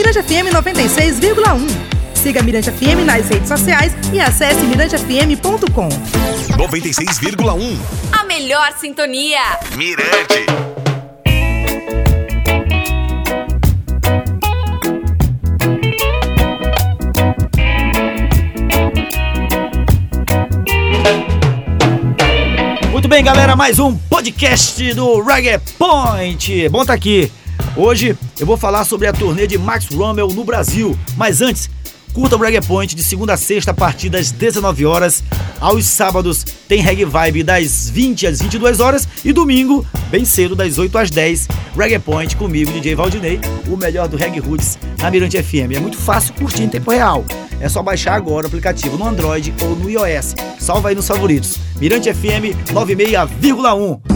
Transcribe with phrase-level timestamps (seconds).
[0.00, 1.68] Mirante FM 96,1.
[2.14, 5.90] Siga Mirante FM nas redes sociais e acesse mirantefm.com.
[6.56, 7.78] 96,1.
[8.10, 9.42] A melhor sintonia.
[9.76, 10.46] Mirante.
[22.90, 26.70] Muito bem, galera, mais um podcast do Reggae Point.
[26.70, 27.30] Bom tá aqui.
[27.76, 30.98] Hoje eu vou falar sobre a turnê de Max Rommel no Brasil.
[31.16, 31.70] Mas antes,
[32.12, 35.22] curta o Reggae Point de segunda a sexta a partir das 19 horas.
[35.60, 40.78] Aos sábados tem Reggae Vibe das 20 às 22 horas e domingo, bem cedo, das
[40.78, 43.38] 8 às 10, Reggae Point comigo, DJ Valdinei,
[43.68, 45.76] o melhor do Reggae Roots na Mirante FM.
[45.76, 47.24] É muito fácil curtir em tempo real.
[47.60, 50.34] É só baixar agora o aplicativo no Android ou no iOS.
[50.58, 51.58] Salva aí nos favoritos.
[51.78, 54.09] Mirante FM 96,1.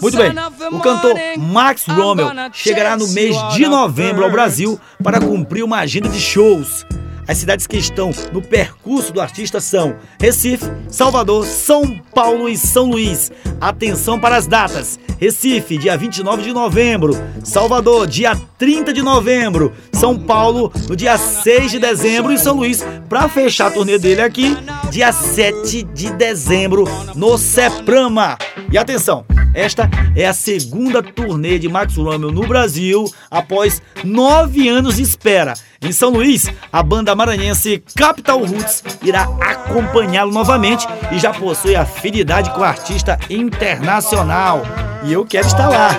[0.00, 0.32] Muito bem,
[0.72, 6.08] o cantor Max Rommel chegará no mês de novembro ao Brasil para cumprir uma agenda
[6.08, 6.84] de shows.
[7.26, 12.90] As cidades que estão no percurso do artista são Recife, Salvador, São Paulo e São
[12.90, 13.30] Luís.
[13.60, 20.18] Atenção para as datas: Recife, dia 29 de novembro, Salvador, dia 30 de novembro, São
[20.18, 24.56] Paulo, no dia 6 de dezembro e São Luís, para fechar a turnê dele aqui,
[24.90, 28.36] dia 7 de dezembro, no Seprama.
[28.70, 34.96] E atenção, esta é a segunda turnê de Max Rommel no Brasil após nove anos
[34.96, 35.54] de espera.
[35.80, 42.50] Em São Luís, a banda maranhense Capital Roots irá acompanhá-lo novamente e já possui afinidade
[42.50, 44.62] com o artista internacional.
[45.04, 45.98] E eu quero estar lá.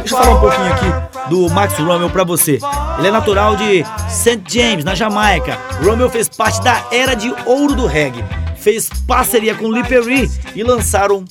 [0.00, 2.58] Deixa eu falar um pouquinho aqui do Max Rommel para você.
[2.98, 4.42] Ele é natural de St.
[4.46, 5.58] James, na Jamaica.
[5.82, 8.24] Rommel fez parte da era de ouro do reggae.
[8.60, 11.24] Fez parceria com Lee Perry e lançaram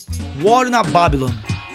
[0.44, 1.32] War na Babylon.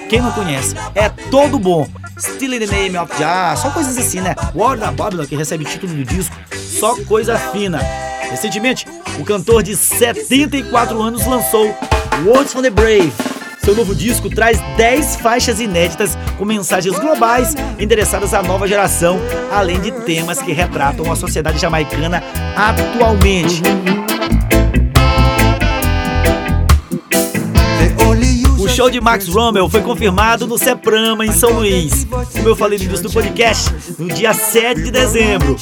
[0.08, 1.88] Quem não conhece, é todo bom.
[2.19, 4.34] Still in the Name of Jah, só coisas assim, né?
[4.55, 7.80] War na Babylon, que recebe título do disco, só coisa fina.
[8.30, 8.86] Recentemente,
[9.19, 11.75] o cantor de 74 anos lançou
[12.25, 13.12] Words from the Brave.
[13.64, 19.19] Seu novo disco traz 10 faixas inéditas com mensagens globais endereçadas à nova geração,
[19.50, 22.22] além de temas que retratam a sociedade jamaicana
[22.56, 23.62] atualmente.
[28.84, 32.06] Show de Max Rommel foi confirmado no Seprama, em São Luís.
[32.33, 35.56] Como eu falei no início do podcast, no dia 7 de dezembro.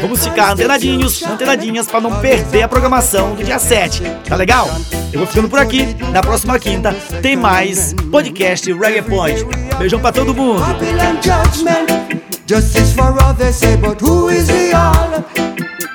[0.00, 4.02] Vamos ficar antenadinhos, antenadinhas, para não perder a programação do dia 7.
[4.26, 4.70] Tá legal?
[5.12, 5.94] Eu vou ficando por aqui.
[6.12, 9.44] Na próxima quinta tem mais podcast Reggae Point.
[9.78, 10.62] Beijão pra todo mundo.
[12.46, 13.14] Justice for
[13.52, 15.24] say, but who is the all?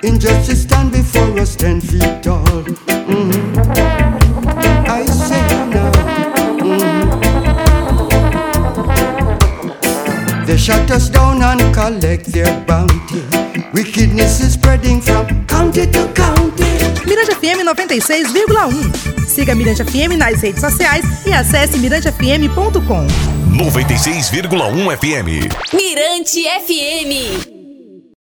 [0.04, 2.17] Injustice stand before us ten feet
[10.48, 13.22] They shut us down and collect their bounty.
[13.74, 16.64] Wickedness is spreading from county to county.
[17.06, 19.28] Mirante FM 96,1.
[19.28, 23.08] Siga Mirante FM nas redes sociais e acesse mirantefm.com.
[23.58, 25.50] 96,1 FM.
[25.74, 27.57] Mirante FM.